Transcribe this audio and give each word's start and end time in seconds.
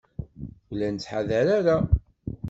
Ur 0.69 0.75
la 0.77 0.89
nettḥadar 0.93 1.47
ara. 1.57 1.77